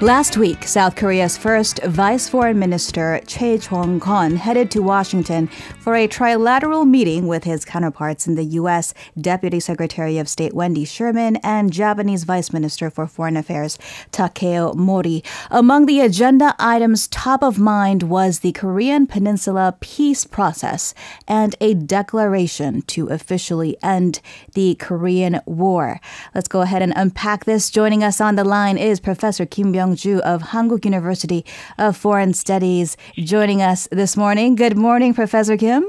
Last 0.00 0.36
week, 0.36 0.62
South 0.62 0.94
Korea's 0.94 1.36
first 1.36 1.82
Vice 1.82 2.28
Foreign 2.28 2.56
Minister 2.56 3.20
Choi 3.26 3.58
Jong-kun 3.58 4.36
headed 4.36 4.70
to 4.70 4.80
Washington 4.80 5.48
for 5.80 5.96
a 5.96 6.06
trilateral 6.06 6.88
meeting 6.88 7.26
with 7.26 7.42
his 7.42 7.64
counterparts 7.64 8.28
in 8.28 8.36
the 8.36 8.44
U.S. 8.44 8.94
Deputy 9.20 9.58
Secretary 9.58 10.18
of 10.18 10.28
State 10.28 10.54
Wendy 10.54 10.84
Sherman 10.84 11.34
and 11.42 11.72
Japanese 11.72 12.22
Vice 12.22 12.52
Minister 12.52 12.90
for 12.90 13.08
Foreign 13.08 13.36
Affairs 13.36 13.76
Takeo 14.12 14.72
Mori. 14.74 15.24
Among 15.50 15.86
the 15.86 15.98
agenda 15.98 16.54
items 16.60 17.08
top 17.08 17.42
of 17.42 17.58
mind 17.58 18.04
was 18.04 18.38
the 18.38 18.52
Korean 18.52 19.04
Peninsula 19.04 19.78
peace 19.80 20.22
process 20.24 20.94
and 21.26 21.56
a 21.60 21.74
declaration 21.74 22.82
to 22.82 23.08
officially 23.08 23.76
end 23.82 24.20
the 24.54 24.76
Korean 24.76 25.40
War. 25.44 26.00
Let's 26.36 26.46
go 26.46 26.60
ahead 26.60 26.82
and 26.82 26.92
unpack 26.94 27.46
this. 27.46 27.68
Joining 27.68 28.04
us 28.04 28.20
on 28.20 28.36
the 28.36 28.44
line 28.44 28.78
is 28.78 29.00
Professor 29.00 29.44
Kim 29.44 29.72
Byung 29.72 29.87
Ju 29.94 30.20
of 30.20 30.42
Hankuk 30.42 30.84
University 30.84 31.44
of 31.78 31.96
Foreign 31.96 32.34
Studies 32.34 32.96
joining 33.16 33.62
us 33.62 33.88
this 33.90 34.16
morning. 34.16 34.54
Good 34.54 34.76
morning, 34.76 35.14
Professor 35.14 35.56
Kim. 35.56 35.84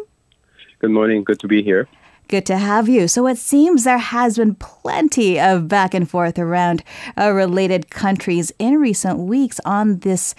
Good 0.79 0.91
morning. 0.91 1.23
Good 1.23 1.39
to 1.39 1.47
be 1.47 1.61
here. 1.61 1.87
Good 2.29 2.45
to 2.45 2.57
have 2.57 2.87
you. 2.87 3.07
So 3.07 3.25
it 3.25 3.39
seems 3.39 3.83
there 3.83 3.97
has 3.97 4.37
been 4.37 4.53
plenty 4.55 5.39
of 5.39 5.67
back 5.67 5.95
and 5.95 6.07
forth 6.07 6.37
around 6.37 6.83
uh, 7.17 7.31
related 7.31 7.89
countries 7.89 8.51
in 8.59 8.77
recent 8.79 9.17
weeks 9.17 9.59
on 9.65 9.99
this 9.99 10.35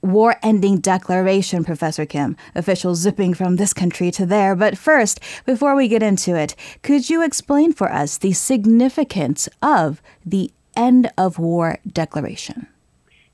war 0.00 0.36
ending 0.42 0.78
declaration, 0.78 1.64
Professor 1.64 2.06
Kim. 2.06 2.34
Officials 2.54 3.00
zipping 3.00 3.34
from 3.34 3.56
this 3.56 3.74
country 3.74 4.10
to 4.12 4.24
there. 4.24 4.56
But 4.56 4.78
first, 4.78 5.20
before 5.44 5.74
we 5.74 5.86
get 5.86 6.02
into 6.02 6.34
it, 6.34 6.54
could 6.82 7.10
you 7.10 7.22
explain 7.22 7.72
for 7.74 7.92
us 7.92 8.16
the 8.16 8.32
significance 8.32 9.50
of 9.60 10.00
the 10.24 10.50
end 10.76 11.10
of 11.18 11.38
war 11.38 11.78
declaration? 11.86 12.68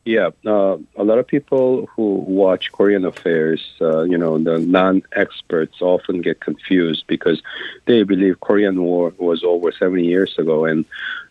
Yeah, 0.04 0.30
uh, 0.44 0.76
a 0.96 1.02
lot 1.02 1.18
of 1.18 1.26
people 1.26 1.86
who 1.96 2.16
watch 2.16 2.70
Korean 2.72 3.06
affairs, 3.06 3.62
uh, 3.80 4.02
you 4.02 4.18
know, 4.18 4.36
the 4.36 4.58
non-experts 4.58 5.80
often 5.80 6.20
get 6.20 6.40
confused 6.40 7.06
because 7.06 7.40
they 7.86 8.02
believe 8.02 8.40
Korean 8.40 8.82
War 8.82 9.14
was 9.16 9.42
over 9.42 9.72
70 9.72 10.04
years 10.04 10.36
ago, 10.36 10.66
and 10.66 10.84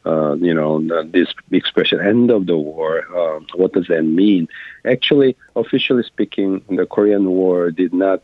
uh, 0.08 0.34
you 0.34 0.56
know, 0.56 0.82
this 1.04 1.30
expression 1.52 2.02
"end 2.02 2.32
of 2.32 2.48
the 2.48 2.58
war," 2.58 3.06
uh, 3.16 3.40
what 3.56 3.74
does 3.74 3.88
that 3.88 4.04
mean? 4.04 4.48
Actually, 4.86 5.38
officially 5.56 6.04
speaking, 6.04 6.64
the 6.68 6.88
Korean 6.88 7.30
War 7.30 7.70
did 7.70 7.94
not 7.94 8.24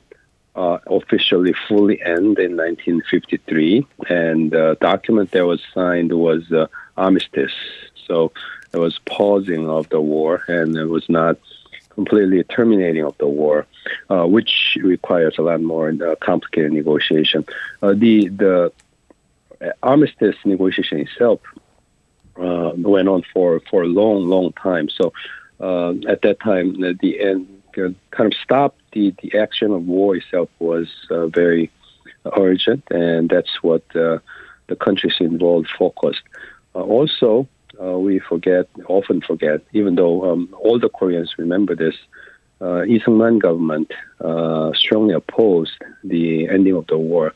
uh, 0.56 0.80
officially 0.88 1.54
fully 1.68 2.02
end 2.02 2.40
in 2.40 2.58
1953, 2.58 3.86
and 4.10 4.50
the 4.50 4.78
document 4.82 5.30
that 5.32 5.46
was 5.46 5.62
signed 5.76 6.12
was 6.12 6.52
uh, 6.52 6.66
armistice. 6.98 7.54
So 8.08 8.32
it 8.74 8.78
was 8.78 9.00
pausing 9.06 9.70
of 9.70 9.90
the 9.90 10.02
war, 10.02 10.44
and 10.48 10.76
it 10.78 10.86
was 10.86 11.08
not 11.10 11.38
completely 11.90 12.44
terminating 12.44 13.04
of 13.04 13.18
the 13.18 13.28
war, 13.28 13.66
uh, 14.10 14.26
which 14.26 14.78
requires 14.82 15.36
a 15.38 15.42
lot 15.42 15.62
more 15.62 15.90
uh, 15.90 16.16
complicated 16.22 16.72
negotiation. 16.72 17.46
Uh, 17.82 17.94
the 17.94 18.30
the 18.30 18.72
armistice 19.84 20.38
negotiation 20.46 21.00
itself 21.00 21.42
uh, 22.40 22.72
went 22.78 23.10
on 23.10 23.22
for, 23.34 23.60
for 23.70 23.84
a 23.84 23.88
long, 23.88 24.26
long 24.28 24.54
time. 24.54 24.88
So 24.88 25.12
uh, 25.60 25.94
at 26.08 26.22
that 26.22 26.40
time, 26.40 26.80
the, 26.80 26.98
the 27.02 27.20
end 27.20 27.48
kind 27.74 28.34
of 28.34 28.34
stopped 28.46 28.80
the, 28.94 29.14
the 29.22 29.38
action 29.38 29.72
of 29.72 29.86
war 29.86 30.16
itself 30.16 30.50
was 30.60 30.88
uh, 31.12 31.28
very 31.28 31.70
urgent, 32.38 32.84
and 32.90 33.30
that's 33.30 33.62
what 33.62 33.84
the 33.90 34.22
countries 34.80 35.16
involved 35.20 35.70
focused. 35.78 36.24
also, 36.74 37.48
uh, 37.82 37.98
we 37.98 38.20
forget, 38.20 38.68
often 38.88 39.22
forget, 39.22 39.62
even 39.74 39.96
though 39.96 40.32
um, 40.32 40.54
all 40.62 40.80
the 40.80 40.90
Koreans 40.90 41.36
remember 41.38 41.76
this, 41.76 41.96
uh, 42.62 42.82
Lee 42.82 43.02
Sung-man 43.04 43.40
government 43.40 43.92
uh, 44.20 44.72
strongly 44.74 45.14
opposed 45.14 45.82
the 46.04 46.50
ending 46.50 46.76
of 46.76 46.88
the 46.88 46.98
war 46.98 47.34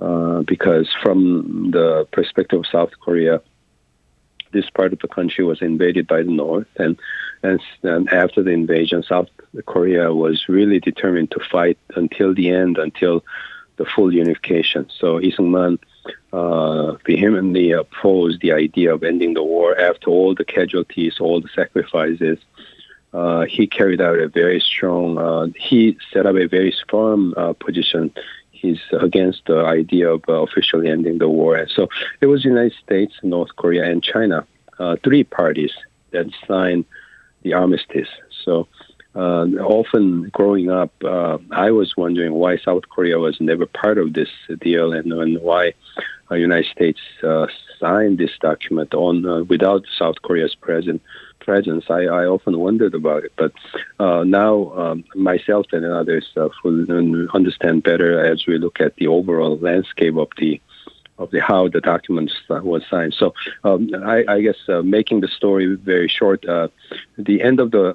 uh, 0.00 0.42
because 0.42 0.88
from 1.02 1.70
the 1.72 2.06
perspective 2.12 2.60
of 2.60 2.66
South 2.66 2.90
Korea, 3.00 3.42
this 4.52 4.70
part 4.70 4.92
of 4.92 4.98
the 5.00 5.08
country 5.08 5.44
was 5.44 5.60
invaded 5.60 6.06
by 6.06 6.22
the 6.22 6.30
North, 6.30 6.66
and, 6.76 6.98
and, 7.42 7.60
and 7.82 8.08
after 8.10 8.42
the 8.42 8.50
invasion, 8.50 9.02
South 9.02 9.28
Korea 9.66 10.12
was 10.12 10.44
really 10.48 10.80
determined 10.80 11.30
to 11.32 11.40
fight 11.50 11.78
until 11.96 12.34
the 12.34 12.50
end, 12.50 12.78
until 12.78 13.24
the 13.76 13.84
full 13.84 14.12
unification. 14.12 14.88
So 14.98 15.14
Lee 15.16 15.32
Sung-man 15.32 15.78
uh, 16.32 16.92
vehemently 17.06 17.72
opposed 17.72 18.40
the 18.40 18.52
idea 18.52 18.94
of 18.94 19.02
ending 19.02 19.34
the 19.34 19.42
war 19.42 19.78
after 19.78 20.10
all 20.10 20.34
the 20.34 20.44
casualties, 20.44 21.18
all 21.20 21.40
the 21.40 21.48
sacrifices. 21.54 22.38
Uh, 23.12 23.44
he 23.46 23.66
carried 23.66 24.00
out 24.00 24.18
a 24.18 24.28
very 24.28 24.60
strong, 24.60 25.18
uh, 25.18 25.46
he 25.56 25.96
set 26.12 26.26
up 26.26 26.36
a 26.36 26.46
very 26.46 26.74
firm 26.88 27.34
uh, 27.36 27.52
position. 27.54 28.12
He's 28.52 28.80
against 28.92 29.46
the 29.46 29.64
idea 29.64 30.10
of 30.10 30.22
uh, 30.28 30.34
officially 30.34 30.88
ending 30.88 31.18
the 31.18 31.28
war. 31.28 31.56
And 31.56 31.70
so 31.70 31.88
it 32.20 32.26
was 32.26 32.42
the 32.42 32.50
United 32.50 32.74
States, 32.84 33.14
North 33.22 33.56
Korea, 33.56 33.90
and 33.90 34.02
China, 34.02 34.46
uh, 34.78 34.96
three 35.02 35.24
parties 35.24 35.72
that 36.12 36.26
signed 36.46 36.84
the 37.42 37.54
armistice. 37.54 38.08
So 38.44 38.68
uh, 39.14 39.46
often 39.60 40.28
growing 40.28 40.70
up, 40.70 40.92
uh, 41.02 41.38
I 41.50 41.70
was 41.72 41.96
wondering 41.96 42.34
why 42.34 42.58
South 42.58 42.88
Korea 42.88 43.18
was 43.18 43.40
never 43.40 43.66
part 43.66 43.98
of 43.98 44.12
this 44.12 44.28
deal 44.60 44.92
and, 44.92 45.12
and 45.12 45.40
why 45.42 45.74
the 46.28 46.36
uh, 46.36 46.38
United 46.38 46.70
States 46.70 47.00
uh, 47.24 47.46
signed 47.80 48.18
this 48.18 48.30
document 48.40 48.94
on 48.94 49.26
uh, 49.26 49.42
without 49.44 49.84
South 49.98 50.22
Korea's 50.22 50.54
present 50.54 51.02
presence. 51.40 51.86
I, 51.90 52.02
I 52.04 52.26
often 52.26 52.58
wondered 52.58 52.94
about 52.94 53.24
it, 53.24 53.32
but 53.36 53.52
uh, 53.98 54.22
now 54.22 54.72
um, 54.76 55.04
myself 55.16 55.66
and 55.72 55.84
others 55.84 56.26
understand 57.34 57.82
better 57.82 58.24
as 58.24 58.46
we 58.46 58.58
look 58.58 58.80
at 58.80 58.94
the 58.96 59.08
overall 59.08 59.58
landscape 59.58 60.16
of 60.16 60.28
the 60.38 60.60
of 61.18 61.30
the 61.32 61.40
how 61.40 61.68
the 61.68 61.82
document 61.82 62.32
was 62.48 62.82
signed. 62.88 63.12
So 63.12 63.34
um, 63.64 63.90
I, 64.06 64.24
I, 64.26 64.40
guess 64.40 64.56
making 64.84 65.20
the 65.20 65.28
story 65.28 65.74
very 65.74 66.08
short, 66.08 66.42
the 66.42 67.42
end 67.42 67.60
of 67.60 67.72
the 67.72 67.94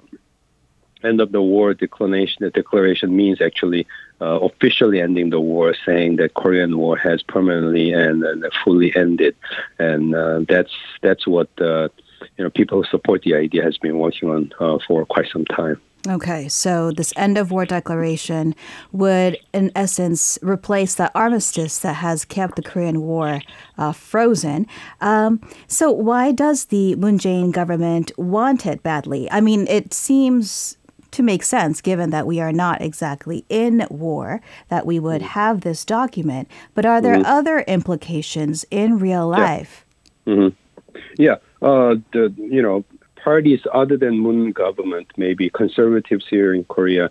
end 1.06 1.22
of 1.22 1.32
the 1.32 1.42
war 1.42 1.74
declaration, 1.74 2.38
the 2.42 2.50
declaration 2.50 3.16
means 3.16 3.42
actually 3.42 3.88
uh, 4.22 4.40
officially 4.42 5.02
ending 5.02 5.30
the 5.30 5.40
war, 5.40 5.76
saying 5.86 6.18
that 6.18 6.34
Korean 6.34 6.78
War 6.78 6.98
has 6.98 7.22
permanently 7.22 7.92
and, 7.92 8.24
and 8.24 8.46
fully 8.64 8.96
ended, 8.96 9.36
and 9.80 10.16
uh, 10.16 10.42
that's 10.48 10.74
that's 11.02 11.28
what 11.28 11.50
uh, 11.60 11.90
you 12.38 12.44
know 12.44 12.50
people 12.50 12.82
who 12.82 12.90
support 12.90 13.24
the 13.24 13.36
idea 13.36 13.64
has 13.64 13.78
been 13.78 13.98
working 14.00 14.30
on 14.30 14.52
uh, 14.60 14.78
for 14.88 15.06
quite 15.06 15.28
some 15.32 15.46
time. 15.46 15.80
Okay, 16.08 16.48
so 16.48 16.92
this 16.92 17.12
end 17.16 17.36
of 17.36 17.50
war 17.50 17.66
declaration 17.66 18.54
would, 18.92 19.40
in 19.54 19.72
essence, 19.76 20.38
replace 20.44 20.94
the 20.94 21.12
armistice 21.18 21.80
that 21.80 21.96
has 21.96 22.26
kept 22.26 22.56
the 22.56 22.62
Korean 22.62 23.02
War 23.02 23.42
uh, 23.80 23.92
frozen. 23.92 24.68
Um, 25.02 25.42
so, 25.68 25.92
why 25.92 26.32
does 26.32 26.66
the 26.66 26.96
Moon 26.96 27.18
Jae-in 27.18 27.50
government 27.50 28.12
want 28.20 28.68
it 28.68 28.84
badly? 28.84 29.30
I 29.32 29.42
mean, 29.42 29.66
it 29.68 29.96
seems 29.96 30.78
to 31.16 31.24
make 31.24 31.44
sense 31.44 31.82
given 31.82 32.10
that 32.12 32.28
we 32.28 32.40
are 32.40 32.52
not 32.52 32.82
exactly 32.82 33.46
in 33.50 33.88
war 33.90 34.42
that 34.70 34.86
we 34.86 35.00
would 35.00 35.22
mm. 35.22 35.28
have 35.28 35.62
this 35.62 35.86
document. 35.86 36.50
But 36.74 36.86
are 36.86 37.02
there 37.02 37.16
mm-hmm. 37.16 37.26
other 37.26 37.60
implications 37.62 38.66
in 38.70 39.00
real 39.00 39.28
life? 39.28 39.86
Yeah. 40.26 40.34
Mm-hmm. 40.34 41.02
Yeah. 41.18 41.36
Uh, 41.62 41.96
the 42.14 42.34
you 42.38 42.62
know 42.62 42.84
parties 43.24 43.62
other 43.74 43.98
than 43.98 44.20
Moon 44.20 44.52
government, 44.52 45.08
maybe 45.18 45.50
conservatives 45.50 46.26
here 46.30 46.54
in 46.54 46.64
Korea, 46.66 47.10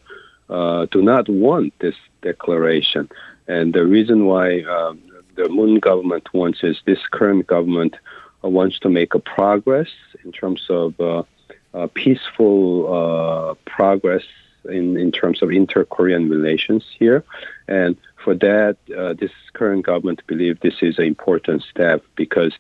uh, 0.49 0.87
do 0.91 1.03
not 1.03 1.29
want 1.29 1.73
this 1.81 1.97
declaration. 2.23 3.09
And 3.49 3.75
the 3.75 3.85
reason 3.85 4.27
why 4.27 4.63
um, 4.63 5.03
the 5.37 5.49
Moon 5.49 5.81
government 5.81 6.33
wants 6.33 6.63
is 6.63 6.77
this 6.87 7.01
current 7.11 7.47
government 7.47 7.97
uh, 8.45 8.49
wants 8.49 8.79
to 8.81 8.89
make 8.89 9.15
a 9.15 9.19
progress 9.19 9.89
in 10.25 10.33
terms 10.33 10.63
of 10.69 10.95
uh, 11.01 11.05
uh, 11.19 11.23
peaceful 11.95 12.61
uh, 12.95 13.55
progress 13.67 14.25
in, 14.69 14.97
in 14.97 15.13
terms 15.13 15.43
of 15.43 15.51
inter-Korean 15.51 16.29
relations 16.29 16.85
here. 16.99 17.25
And 17.69 17.97
for 18.23 18.35
that, 18.35 18.77
uh, 18.97 19.15
this 19.15 19.33
current 19.53 19.85
government 19.85 20.23
believes 20.27 20.59
this 20.61 20.79
is 20.83 20.99
an 20.99 21.05
important 21.05 21.63
step 21.71 22.03
because 22.17 22.53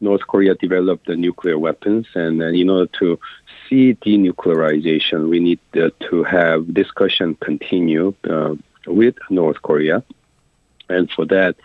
North 0.00 0.26
Korea 0.26 0.54
developed 0.54 1.06
the 1.06 1.16
nuclear 1.16 1.58
weapons, 1.58 2.06
and, 2.14 2.40
and 2.42 2.56
in 2.56 2.70
order 2.70 2.90
to 3.00 3.18
see 3.68 3.94
denuclearization, 3.94 5.28
we 5.28 5.40
need 5.40 5.60
uh, 5.74 5.90
to 6.08 6.24
have 6.24 6.72
discussion 6.72 7.36
continue 7.36 8.14
uh, 8.28 8.54
with 8.86 9.16
North 9.28 9.60
Korea. 9.62 10.02
And 10.88 11.10
for 11.10 11.26
that, 11.26 11.56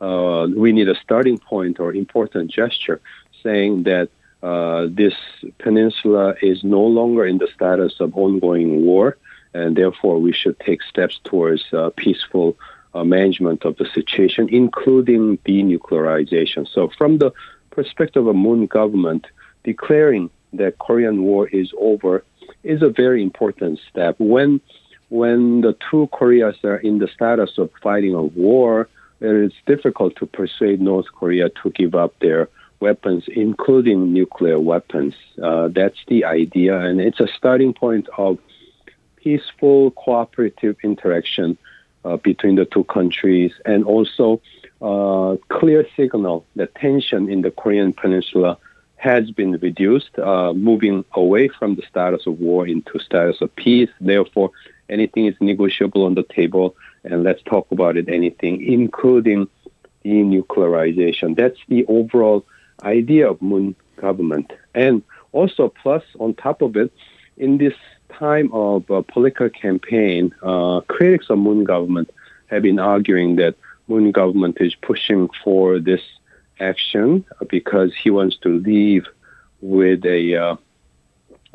uh, 0.00 0.48
we 0.56 0.72
need 0.72 0.88
a 0.88 0.98
starting 1.00 1.38
point 1.38 1.78
or 1.78 1.94
important 1.94 2.50
gesture 2.50 3.00
saying 3.42 3.82
that 3.84 4.08
uh, 4.42 4.86
this 4.90 5.14
peninsula 5.58 6.34
is 6.42 6.64
no 6.64 6.82
longer 6.82 7.24
in 7.24 7.38
the 7.38 7.48
status 7.54 7.94
of 8.00 8.16
ongoing 8.16 8.84
war, 8.84 9.16
and 9.54 9.76
therefore 9.76 10.18
we 10.18 10.32
should 10.32 10.58
take 10.60 10.82
steps 10.82 11.20
towards 11.24 11.64
uh, 11.72 11.90
peaceful 11.96 12.56
uh, 12.94 13.04
management 13.04 13.64
of 13.64 13.76
the 13.76 13.86
situation, 13.94 14.48
including 14.50 15.38
denuclearization. 15.38 16.66
So, 16.68 16.90
from 16.98 17.18
the 17.18 17.32
perspective 17.70 18.26
of 18.26 18.36
Moon 18.36 18.66
government, 18.66 19.26
declaring 19.64 20.28
that 20.52 20.78
Korean 20.78 21.22
War 21.22 21.48
is 21.48 21.72
over 21.78 22.24
is 22.64 22.82
a 22.82 22.90
very 22.90 23.22
important 23.22 23.80
step. 23.90 24.16
When 24.18 24.60
when 25.08 25.60
the 25.60 25.76
two 25.90 26.08
Koreas 26.12 26.56
are 26.64 26.76
in 26.76 26.98
the 26.98 27.08
status 27.08 27.58
of 27.58 27.70
fighting 27.82 28.14
a 28.14 28.22
war, 28.22 28.88
it 29.20 29.34
is 29.34 29.52
difficult 29.66 30.16
to 30.16 30.26
persuade 30.26 30.80
North 30.80 31.06
Korea 31.14 31.48
to 31.62 31.70
give 31.70 31.94
up 31.94 32.18
their 32.20 32.48
weapons, 32.82 33.24
including 33.28 34.12
nuclear 34.12 34.58
weapons. 34.72 35.14
Uh, 35.42 35.68
that's 35.78 36.00
the 36.08 36.20
idea, 36.40 36.74
and 36.86 37.00
it's 37.00 37.20
a 37.20 37.28
starting 37.38 37.72
point 37.72 38.06
of 38.18 38.38
peaceful, 39.16 39.92
cooperative 39.92 40.76
interaction 40.82 41.48
uh, 42.04 42.16
between 42.28 42.56
the 42.60 42.66
two 42.74 42.84
countries, 42.84 43.52
and 43.64 43.80
also 43.84 44.26
uh, 44.82 45.36
clear 45.58 45.86
signal 45.96 46.44
that 46.56 46.74
tension 46.74 47.22
in 47.34 47.42
the 47.46 47.50
Korean 47.50 47.92
Peninsula 47.92 48.58
has 48.96 49.30
been 49.30 49.52
reduced, 49.68 50.14
uh, 50.18 50.52
moving 50.52 51.04
away 51.14 51.48
from 51.48 51.70
the 51.76 51.84
status 51.92 52.22
of 52.26 52.34
war 52.38 52.66
into 52.74 52.98
status 52.98 53.40
of 53.40 53.54
peace. 53.56 53.90
Therefore, 54.00 54.50
anything 54.88 55.24
is 55.26 55.36
negotiable 55.40 56.04
on 56.04 56.14
the 56.14 56.26
table, 56.38 56.66
and 57.04 57.24
let's 57.26 57.42
talk 57.42 57.66
about 57.70 57.96
it. 57.96 58.08
Anything, 58.08 58.54
including 58.78 59.48
denuclearization. 60.04 61.36
That's 61.36 61.58
the 61.68 61.84
overall 61.86 62.44
idea 62.82 63.30
of 63.30 63.40
Moon 63.42 63.74
government, 63.96 64.52
and 64.74 65.02
also 65.32 65.72
plus 65.82 66.02
on 66.18 66.34
top 66.34 66.62
of 66.62 66.76
it, 66.76 66.92
in 67.36 67.58
this 67.58 67.74
time 68.12 68.50
of 68.52 68.90
uh, 68.90 69.02
political 69.02 69.48
campaign, 69.48 70.34
uh, 70.42 70.80
critics 70.88 71.26
of 71.30 71.38
Moon 71.38 71.64
government 71.64 72.10
have 72.46 72.62
been 72.62 72.78
arguing 72.78 73.36
that 73.36 73.54
Moon 73.88 74.12
government 74.12 74.58
is 74.60 74.74
pushing 74.74 75.28
for 75.42 75.78
this 75.78 76.00
action 76.60 77.24
because 77.48 77.92
he 77.94 78.10
wants 78.10 78.36
to 78.38 78.60
leave 78.60 79.06
with 79.60 80.04
a 80.04 80.36
uh, 80.36 80.56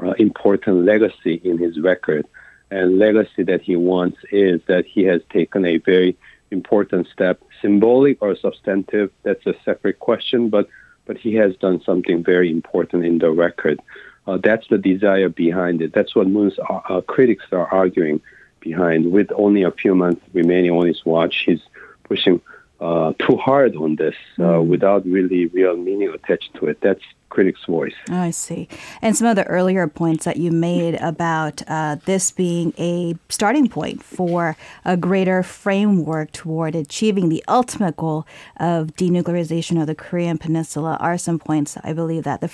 uh, 0.03 0.11
important 0.17 0.85
legacy 0.85 1.35
in 1.43 1.57
his 1.57 1.79
record. 1.79 2.27
And 2.69 2.99
legacy 2.99 3.43
that 3.43 3.61
he 3.61 3.75
wants 3.75 4.17
is 4.31 4.59
that 4.67 4.85
he 4.85 5.03
has 5.03 5.21
taken 5.31 5.65
a 5.65 5.77
very 5.77 6.17
important 6.51 7.07
step, 7.07 7.41
symbolic 7.61 8.21
or 8.21 8.35
substantive. 8.35 9.09
That's 9.23 9.45
a 9.45 9.53
separate 9.63 9.99
question, 9.99 10.49
but 10.49 10.67
but 11.07 11.17
he 11.17 11.33
has 11.35 11.55
done 11.55 11.81
something 11.83 12.23
very 12.23 12.51
important 12.51 13.05
in 13.05 13.17
the 13.17 13.31
record. 13.31 13.79
Uh, 14.27 14.37
that's 14.37 14.67
the 14.67 14.77
desire 14.77 15.29
behind 15.29 15.81
it. 15.81 15.93
That's 15.93 16.13
what 16.15 16.27
Moon's 16.27 16.59
uh, 16.59 16.81
uh, 16.89 17.01
critics 17.01 17.45
are 17.51 17.67
arguing 17.67 18.21
behind. 18.59 19.11
With 19.11 19.31
only 19.33 19.63
a 19.63 19.71
few 19.71 19.95
months 19.95 20.21
remaining 20.33 20.71
on 20.71 20.85
his 20.85 21.05
watch, 21.05 21.43
he's 21.45 21.61
pushing 22.03 22.41
uh, 22.81 23.13
too 23.19 23.37
hard 23.37 23.75
on 23.75 23.95
this 23.95 24.15
mm. 24.37 24.65
without 24.65 25.05
really 25.05 25.47
real 25.47 25.77
meaning 25.77 26.09
attached 26.09 26.53
to 26.55 26.67
it. 26.67 26.79
That's 26.81 27.03
critic's 27.29 27.63
voice. 27.65 27.93
Oh, 28.09 28.17
I 28.17 28.31
see. 28.31 28.67
And 29.01 29.15
some 29.15 29.27
of 29.27 29.35
the 29.35 29.45
earlier 29.45 29.87
points 29.87 30.25
that 30.25 30.37
you 30.37 30.51
made 30.51 30.95
about 30.95 31.61
uh, 31.67 31.97
this 32.05 32.31
being 32.31 32.73
a 32.77 33.15
starting 33.29 33.67
point 33.67 34.03
for 34.03 34.55
a 34.85 34.97
greater 34.97 35.43
framework 35.43 36.31
toward 36.31 36.75
achieving 36.75 37.29
the 37.29 37.43
ultimate 37.47 37.97
goal 37.97 38.25
of 38.59 38.95
denuclearization 38.95 39.79
of 39.79 39.87
the 39.87 39.95
Korean 39.95 40.37
Peninsula 40.37 40.97
are 40.99 41.17
some 41.17 41.37
points 41.37 41.77
I 41.83 41.93
believe 41.93 42.23
that 42.23 42.41
the 42.41 42.51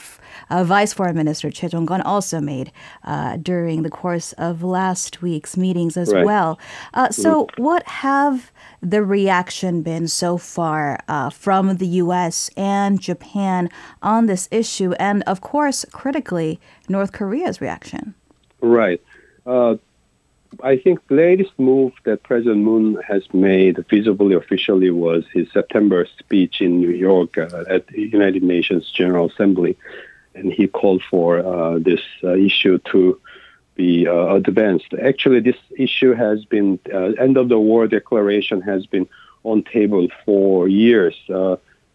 uh, 0.50 0.64
Vice 0.64 0.94
Foreign 0.94 1.16
Minister 1.16 1.52
Choi 1.52 1.68
Jong-kun 1.68 2.02
also 2.02 2.40
made 2.40 2.72
uh, 3.04 3.38
during 3.38 3.84
the 3.84 3.90
course 3.90 4.34
of 4.34 4.64
last 4.64 5.22
week's 5.22 5.56
meetings 5.56 5.98
as 5.98 6.12
right. 6.12 6.26
well. 6.26 6.60
Uh, 6.94 7.10
so, 7.10 7.46
mm-hmm. 7.46 7.64
what 7.64 7.84
have 7.88 8.52
the 8.82 9.04
reaction 9.04 9.82
been 9.82 10.08
so 10.08 10.38
far 10.38 11.00
uh, 11.08 11.30
from 11.30 11.78
the 11.78 11.88
U.S. 11.88 12.50
and 12.58 13.00
Japan 13.00 13.70
on 14.02 14.26
this 14.26 14.48
issue? 14.52 14.64
Issue, 14.74 14.94
and 14.94 15.24
of 15.24 15.42
course, 15.42 15.86
critically, 15.92 16.60
North 16.90 17.12
Korea's 17.12 17.62
reaction. 17.62 18.14
Right. 18.62 19.02
Uh, 19.46 19.76
I 20.64 20.78
think 20.78 21.00
the 21.08 21.16
latest 21.16 21.52
move 21.58 21.94
that 22.06 22.24
President 22.24 22.62
Moon 22.64 22.98
has 23.08 23.24
made 23.34 23.84
visibly 23.90 24.36
officially 24.36 24.92
was 24.92 25.24
his 25.34 25.48
September 25.52 26.08
speech 26.20 26.62
in 26.62 26.80
New 26.80 26.92
York 26.92 27.38
uh, 27.38 27.64
at 27.70 27.88
the 27.88 28.02
United 28.02 28.44
Nations 28.44 28.92
General 28.92 29.30
Assembly, 29.30 29.76
and 30.36 30.54
he 30.54 30.68
called 30.68 31.02
for 31.10 31.40
uh, 31.40 31.80
this 31.80 32.02
uh, 32.24 32.36
issue 32.36 32.78
to 32.92 33.20
be 33.76 34.08
uh, 34.08 34.36
advanced. 34.36 34.94
Actually, 35.04 35.40
this 35.40 35.62
issue 35.78 36.14
has 36.14 36.46
been 36.46 36.80
uh, 36.94 37.26
end 37.26 37.36
of 37.38 37.50
the 37.50 37.60
war 37.60 37.88
declaration 37.88 38.62
has 38.62 38.86
been 38.86 39.08
on 39.44 39.64
table 39.64 40.08
for 40.24 40.68
years. 40.68 41.16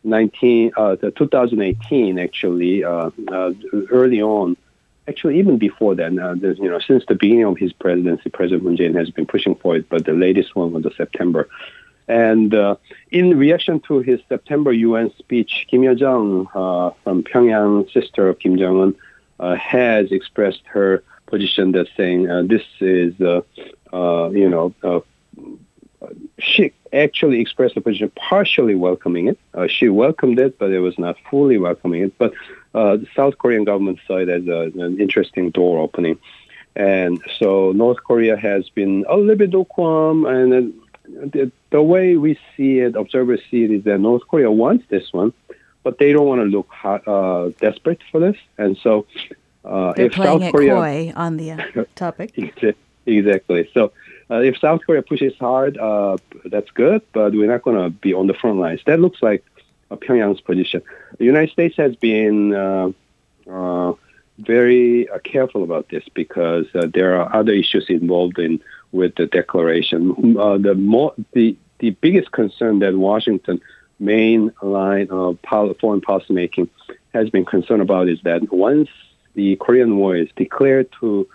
19, 0.04 0.72
uh, 0.76 0.96
2018, 0.96 2.18
actually, 2.18 2.84
uh, 2.84 3.10
uh, 3.28 3.52
early 3.90 4.22
on, 4.22 4.56
actually 5.08 5.38
even 5.38 5.58
before 5.58 5.94
then, 5.94 6.18
uh, 6.18 6.34
you 6.34 6.68
know, 6.68 6.78
since 6.78 7.04
the 7.06 7.14
beginning 7.14 7.44
of 7.44 7.58
his 7.58 7.72
presidency, 7.72 8.30
President 8.30 8.62
Moon 8.64 8.76
Jae-in 8.76 8.94
has 8.94 9.10
been 9.10 9.26
pushing 9.26 9.54
for 9.54 9.76
it, 9.76 9.88
but 9.88 10.04
the 10.04 10.12
latest 10.12 10.54
one 10.54 10.72
was 10.72 10.82
the 10.82 10.92
September. 10.96 11.48
And 12.06 12.54
uh, 12.54 12.76
in 13.10 13.36
reaction 13.36 13.80
to 13.80 13.98
his 13.98 14.20
September 14.28 14.72
UN 14.72 15.12
speech, 15.18 15.66
Kim 15.70 15.82
Yo-jong 15.82 16.48
uh, 16.54 16.90
from 17.04 17.22
Pyongyang, 17.22 17.92
sister 17.92 18.28
of 18.28 18.38
Kim 18.38 18.56
Jong-un, 18.56 18.94
has 19.58 20.10
expressed 20.10 20.62
her 20.66 21.02
position 21.26 21.72
that 21.72 21.86
saying 21.96 22.24
this 22.48 22.62
is, 22.80 23.14
you 23.20 23.44
know, 23.92 25.04
she 26.38 26.72
actually 26.92 27.40
expressed 27.40 27.76
a 27.76 27.80
position 27.80 28.10
partially 28.16 28.74
welcoming 28.74 29.28
it. 29.28 29.38
Uh, 29.54 29.66
she 29.66 29.88
welcomed 29.88 30.38
it, 30.38 30.58
but 30.58 30.70
it 30.70 30.80
was 30.80 30.98
not 30.98 31.16
fully 31.30 31.58
welcoming 31.58 32.02
it. 32.02 32.18
But 32.18 32.32
uh, 32.74 32.96
the 32.96 33.06
South 33.14 33.38
Korean 33.38 33.64
government 33.64 33.98
saw 34.06 34.18
it 34.18 34.28
as 34.28 34.46
a, 34.46 34.70
an 34.80 35.00
interesting 35.00 35.50
door 35.50 35.78
opening. 35.78 36.18
And 36.76 37.20
so 37.38 37.72
North 37.72 37.98
Korea 38.04 38.36
has 38.36 38.68
been 38.70 39.04
a 39.08 39.16
little 39.16 39.36
bit 39.36 39.50
lukewarm. 39.50 40.26
And 40.26 40.74
the, 41.04 41.50
the 41.70 41.82
way 41.82 42.16
we 42.16 42.38
see 42.56 42.78
it, 42.78 42.94
observers 42.94 43.40
see 43.50 43.64
it, 43.64 43.70
is 43.70 43.84
that 43.84 43.98
North 43.98 44.22
Korea 44.28 44.50
wants 44.50 44.84
this 44.88 45.12
one, 45.12 45.32
but 45.82 45.98
they 45.98 46.12
don't 46.12 46.26
want 46.26 46.40
to 46.40 46.44
look 46.44 46.68
uh, 46.84 47.50
desperate 47.60 48.00
for 48.12 48.20
this. 48.20 48.36
And 48.56 48.78
so 48.78 49.06
uh, 49.64 49.92
They're 49.94 50.06
if 50.06 50.12
playing 50.12 50.40
South 50.40 50.52
Korea, 50.52 50.74
coy 50.74 51.12
on 51.16 51.36
the 51.36 51.52
uh, 51.52 51.84
topic. 51.96 52.32
exactly. 53.06 53.68
So 53.74 53.92
uh, 54.30 54.40
if 54.40 54.58
South 54.58 54.80
Korea 54.84 55.02
pushes 55.02 55.34
hard, 55.38 55.78
uh, 55.78 56.16
that's 56.44 56.70
good, 56.70 57.02
but 57.12 57.32
we're 57.32 57.50
not 57.50 57.62
going 57.62 57.82
to 57.82 57.90
be 57.90 58.12
on 58.12 58.26
the 58.26 58.34
front 58.34 58.58
lines. 58.58 58.80
That 58.86 59.00
looks 59.00 59.22
like 59.22 59.44
uh, 59.90 59.96
Pyongyang's 59.96 60.40
position. 60.40 60.82
The 61.18 61.24
United 61.24 61.50
States 61.50 61.76
has 61.76 61.96
been 61.96 62.54
uh, 62.54 62.90
uh, 63.50 63.94
very 64.38 65.08
uh, 65.08 65.18
careful 65.20 65.64
about 65.64 65.88
this 65.88 66.04
because 66.14 66.66
there 66.74 67.20
are 67.20 67.34
other 67.34 67.52
issues 67.52 67.86
involved 67.88 68.38
in 68.38 68.60
with 68.92 69.14
the 69.16 69.26
declaration. 69.26 70.34
the 70.34 70.74
more 70.78 71.14
the 71.32 71.56
the 71.78 71.90
biggest 71.90 72.32
concern 72.32 72.80
that 72.80 72.96
Washington 72.96 73.60
main 74.00 74.52
line 74.62 75.08
of 75.10 75.38
foreign 75.80 76.00
policy 76.00 76.32
making 76.32 76.68
has 77.14 77.30
been 77.30 77.44
concerned 77.44 77.82
about 77.82 78.08
is 78.08 78.20
that 78.22 78.52
once 78.52 78.88
the 79.34 79.56
Korean 79.56 79.96
War 79.96 80.16
is 80.16 80.28
declared 80.36 80.88
to 81.00 81.28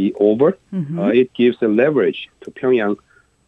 be 0.00 0.12
over, 0.20 0.58
mm-hmm. 0.72 0.98
uh, 0.98 1.08
it 1.08 1.32
gives 1.34 1.56
a 1.62 1.68
leverage 1.68 2.28
to 2.42 2.50
Pyongyang 2.50 2.96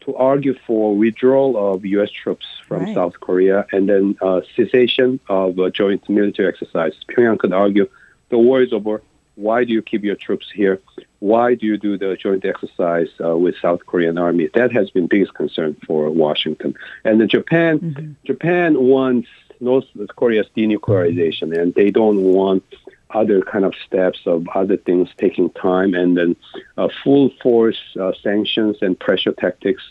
to 0.06 0.14
argue 0.16 0.54
for 0.66 0.96
withdrawal 0.96 1.52
of 1.58 1.84
U.S. 1.84 2.10
troops 2.10 2.46
from 2.66 2.84
right. 2.84 2.94
South 2.94 3.18
Korea 3.20 3.66
and 3.72 3.88
then 3.88 4.16
uh, 4.22 4.40
cessation 4.54 5.20
of 5.28 5.58
uh, 5.58 5.68
joint 5.70 6.08
military 6.08 6.48
exercises. 6.48 7.00
Pyongyang 7.10 7.38
could 7.40 7.52
argue 7.52 7.86
the 8.30 8.38
war 8.38 8.62
is 8.62 8.72
over. 8.72 9.02
Why 9.34 9.64
do 9.64 9.72
you 9.72 9.82
keep 9.82 10.02
your 10.02 10.14
troops 10.16 10.46
here? 10.60 10.80
Why 11.18 11.54
do 11.54 11.66
you 11.66 11.76
do 11.76 11.98
the 11.98 12.16
joint 12.16 12.44
exercise 12.44 13.08
uh, 13.22 13.36
with 13.36 13.54
South 13.60 13.84
Korean 13.84 14.16
army? 14.16 14.48
That 14.54 14.72
has 14.72 14.90
been 14.90 15.06
biggest 15.06 15.34
concern 15.34 15.76
for 15.86 16.08
Washington. 16.08 16.74
And 17.04 17.20
the 17.20 17.26
Japan, 17.26 17.78
mm-hmm. 17.80 18.12
Japan 18.24 18.80
wants 18.80 19.28
North 19.60 19.86
Korea's 20.16 20.46
denuclearization, 20.56 21.56
and 21.58 21.74
they 21.74 21.90
don't 21.90 22.22
want 22.22 22.64
other 23.10 23.40
kind 23.42 23.64
of 23.64 23.74
steps 23.86 24.20
of 24.26 24.46
other 24.54 24.76
things 24.76 25.08
taking 25.18 25.50
time, 25.50 25.94
and 25.94 26.16
then 26.16 26.36
uh, 26.76 26.88
full 27.04 27.30
force 27.42 27.78
uh, 28.00 28.12
sanctions 28.22 28.76
and 28.80 28.98
pressure 28.98 29.32
tactics, 29.32 29.82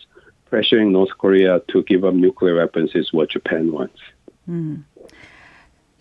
pressuring 0.51 0.91
North 0.91 1.17
Korea 1.17 1.61
to 1.69 1.83
give 1.83 2.03
up 2.03 2.13
nuclear 2.13 2.55
weapons 2.55 2.91
is 2.93 3.13
what 3.13 3.29
Japan 3.29 3.71
wants. 3.71 3.99
Mm. 4.49 4.83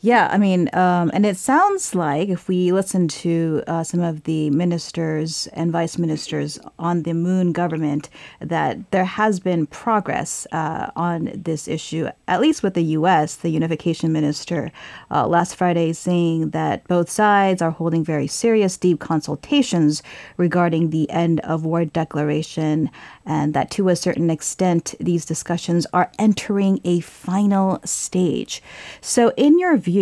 Yeah, 0.04 0.28
I 0.30 0.37
mean, 0.37 0.68
um, 0.75 1.11
and 1.14 1.25
it 1.25 1.38
sounds 1.38 1.94
like 1.94 2.28
if 2.28 2.46
we 2.46 2.73
listen 2.73 3.08
to 3.25 3.62
uh, 3.66 3.84
some 3.84 4.00
of 4.00 4.25
the 4.25 4.50
ministers 4.50 5.46
and 5.54 5.73
vice 5.73 5.96
ministers 5.96 6.58
on 6.78 7.04
the 7.04 7.14
Moon 7.14 7.52
government, 7.52 8.11
that 8.38 8.90
there 8.90 9.06
has 9.06 9.40
been 9.40 9.64
progress 9.66 10.46
uh, 10.52 10.90
on 10.94 11.32
this 11.34 11.66
issue, 11.66 12.11
at 12.28 12.42
least 12.42 12.62
with 12.62 12.75
the 12.75 12.84
U.S., 12.99 13.37
the 13.37 13.49
unification 13.49 14.12
minister 14.12 14.70
uh, 15.11 15.26
last 15.26 15.56
Friday 15.56 15.94
saying 15.94 16.50
that 16.50 16.87
both 16.87 17.08
sides 17.08 17.62
are 17.62 17.70
holding 17.70 18.04
very 18.04 18.26
serious, 18.26 18.76
deep 18.76 19.00
consultations 19.00 20.02
regarding 20.37 20.90
the 20.90 21.08
end 21.08 21.40
of 21.40 21.64
war 21.64 21.87
declaration 21.87 22.90
and 23.25 23.54
that 23.54 23.70
to 23.70 23.88
a 23.88 23.96
certain 23.96 24.28
extent, 24.28 24.94
these 25.00 25.25
discussions 25.25 25.87
are 25.94 26.12
entering 26.18 26.78
a 26.84 27.00
final 27.00 27.80
stage. 27.87 28.62
So, 29.00 29.32
in 29.38 29.58
your 29.58 29.78
view, 29.78 29.93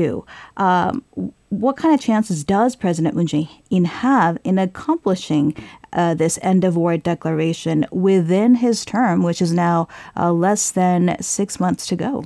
um, 0.57 1.05
what 1.49 1.77
kind 1.77 1.95
of 1.95 2.01
chances 2.01 2.45
does 2.45 2.75
President 2.75 3.15
Moon 3.15 3.27
Jae-in 3.27 3.85
have 3.85 4.39
in 4.43 4.59
accomplishing 4.59 5.55
uh, 5.93 6.15
this 6.15 6.39
end 6.41 6.65
of 6.65 6.77
war 6.77 6.97
declaration 6.97 7.87
within 7.91 8.55
his 8.55 8.85
term, 8.85 9.23
which 9.23 9.43
is 9.43 9.53
now 9.53 9.87
uh, 10.17 10.33
less 10.33 10.71
than 10.71 11.17
six 11.21 11.61
months 11.61 11.87
to 11.89 11.97
go? 11.97 12.25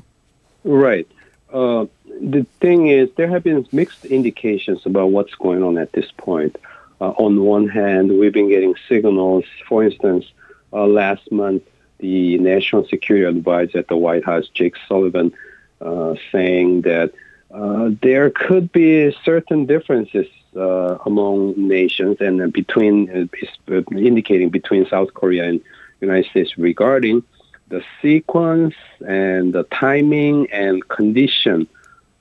Right. 0.62 1.08
Uh, 1.52 1.86
the 2.20 2.46
thing 2.60 2.88
is, 2.88 3.10
there 3.16 3.28
have 3.28 3.42
been 3.42 3.66
mixed 3.72 4.04
indications 4.04 4.86
about 4.86 5.10
what's 5.10 5.34
going 5.34 5.62
on 5.62 5.76
at 5.76 5.92
this 5.92 6.10
point. 6.16 6.56
Uh, 7.00 7.10
on 7.10 7.42
one 7.42 7.68
hand, 7.68 8.16
we've 8.18 8.32
been 8.32 8.48
getting 8.48 8.74
signals. 8.88 9.44
For 9.68 9.84
instance, 9.84 10.24
uh, 10.72 10.86
last 10.86 11.30
month, 11.32 11.62
the 11.98 12.38
National 12.38 12.86
Security 12.86 13.26
Advisor 13.26 13.78
at 13.78 13.88
the 13.88 13.96
White 13.96 14.24
House, 14.24 14.48
Jake 14.48 14.74
Sullivan, 14.88 15.32
uh, 15.80 16.14
saying 16.32 16.82
that 16.82 17.12
uh, 17.56 17.90
there 18.02 18.28
could 18.28 18.70
be 18.70 19.16
certain 19.24 19.64
differences 19.64 20.26
uh, 20.56 20.98
among 21.06 21.54
nations 21.56 22.18
and 22.20 22.52
between, 22.52 23.28
uh, 23.70 23.82
indicating 23.92 24.50
between 24.50 24.86
South 24.88 25.14
Korea 25.14 25.44
and 25.44 25.60
United 26.00 26.28
States 26.30 26.58
regarding 26.58 27.22
the 27.68 27.82
sequence 28.02 28.74
and 29.06 29.54
the 29.54 29.64
timing 29.64 30.50
and 30.52 30.86
condition 30.88 31.66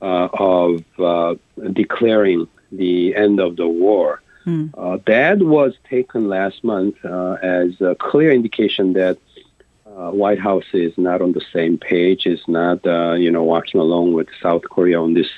uh, 0.01 0.29
of 0.33 0.83
uh, 0.99 1.35
declaring 1.73 2.47
the 2.71 3.13
end 3.15 3.39
of 3.39 3.57
the 3.57 3.67
war. 3.67 4.21
Mm. 4.45 5.03
that 5.05 5.39
was 5.39 5.73
taken 5.89 6.29
last 6.29 6.63
month 6.63 7.03
as 7.03 7.81
a 7.81 7.95
clear 7.95 8.31
indication 8.31 8.93
that 8.93 9.17
uh, 9.97 10.11
White 10.11 10.39
House 10.39 10.65
is 10.73 10.93
not 10.97 11.21
on 11.21 11.31
the 11.31 11.43
same 11.53 11.77
page, 11.77 12.25
is 12.25 12.41
not 12.47 12.85
uh, 12.85 13.13
you 13.13 13.31
know 13.31 13.43
walking 13.43 13.79
along 13.79 14.13
with 14.13 14.27
South 14.41 14.63
Korea 14.63 15.01
on 15.01 15.13
this 15.13 15.29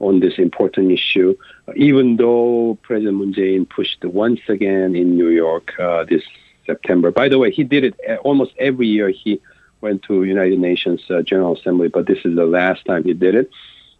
on 0.00 0.20
this 0.20 0.34
important 0.38 0.92
issue. 0.92 1.36
Even 1.76 2.16
though 2.16 2.78
President 2.82 3.16
Moon 3.16 3.32
Jae-in 3.32 3.64
pushed 3.66 4.04
once 4.04 4.40
again 4.48 4.94
in 4.94 5.16
New 5.16 5.28
York 5.28 5.72
uh, 5.78 6.04
this 6.04 6.22
September. 6.66 7.10
By 7.10 7.28
the 7.28 7.38
way, 7.38 7.50
he 7.50 7.64
did 7.64 7.84
it 7.84 7.94
uh, 8.08 8.16
almost 8.16 8.52
every 8.58 8.86
year. 8.86 9.10
He 9.10 9.40
went 9.80 10.02
to 10.04 10.24
United 10.24 10.58
Nations 10.58 11.00
uh, 11.10 11.22
General 11.22 11.56
Assembly, 11.56 11.88
but 11.88 12.06
this 12.06 12.18
is 12.24 12.34
the 12.36 12.46
last 12.46 12.84
time 12.86 13.04
he 13.04 13.14
did 13.14 13.34
it. 13.34 13.50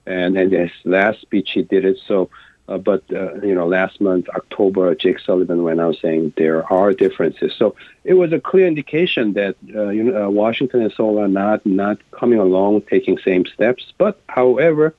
And 0.06 0.37
in 0.37 0.50
his 0.50 0.70
last 0.84 1.20
speech, 1.20 1.50
he 1.52 1.62
did 1.62 1.84
it. 1.84 1.99
So 2.06 2.30
uh, 2.66 2.78
but 2.78 3.02
uh, 3.12 3.35
you 3.42 3.54
know, 3.54 3.66
last 3.66 4.00
month, 4.00 4.28
October, 4.30 4.94
Jake 4.94 5.18
Sullivan 5.18 5.62
went 5.62 5.80
out 5.80 5.97
saying 6.00 6.33
there 6.37 6.71
are 6.73 6.92
differences. 6.92 7.52
So 7.59 7.76
it 8.04 8.14
was 8.14 8.33
a 8.33 8.40
clear 8.40 8.66
indication 8.66 9.35
that 9.35 9.56
uh, 9.75 9.88
you 9.88 10.04
know, 10.04 10.25
uh, 10.25 10.30
Washington 10.30 10.83
and 10.83 10.92
Seoul 10.92 11.21
are 11.21 11.28
not 11.28 11.64
not 11.66 11.99
coming 12.11 12.38
along, 12.38 12.83
taking 12.83 13.18
same 13.18 13.44
steps. 13.47 13.92
But 13.99 14.18
however, 14.28 14.94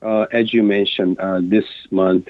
uh, 0.00 0.26
as 0.30 0.54
you 0.54 0.62
mentioned, 0.62 1.18
uh, 1.18 1.40
this 1.42 1.64
month, 1.90 2.28